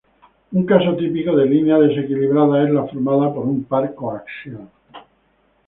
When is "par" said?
3.65-3.93